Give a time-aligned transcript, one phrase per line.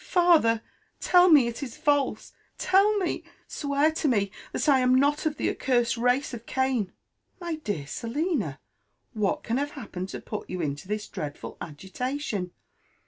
[0.03, 0.61] father 1
[0.99, 5.27] tell me it is false 1— ^teU me, swear to me, that I am not
[5.27, 6.91] of the accursed race of Cain !'*
[7.27, 8.59] '< My dear Selina,
[9.13, 12.49] what can have happened to put you into this dreadful agitation?